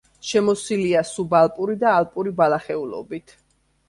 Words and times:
შემოსილია 0.27 1.03
სუბალპური 1.09 1.75
და 1.83 1.91
ალპური 1.97 2.33
ბალახეულობით. 2.39 3.37